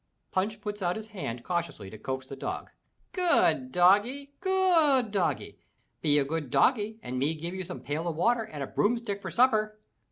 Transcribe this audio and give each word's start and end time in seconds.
Punch 0.31 0.61
puts 0.61 0.81
out 0.81 0.95
his 0.95 1.09
hand 1.09 1.43
cautiously 1.43 1.91
to 1.91 1.97
coax 1.99 2.25
the 2.25 2.35
dog. 2.35 2.71
"Good 3.11 3.71
doggie! 3.71 4.33
Good 4.39 5.11
doggie. 5.11 5.59
Be 6.01 6.17
a 6.17 6.25
good 6.25 6.49
doggie 6.49 6.99
and 7.03 7.19
me 7.19 7.35
give 7.35 7.53
you 7.53 7.63
some 7.63 7.81
pail 7.81 8.07
of 8.07 8.15
water 8.15 8.41
and 8.41 8.63
a 8.63 8.65
broomstick 8.65 9.21
for 9.21 9.29
supper!" 9.29 9.77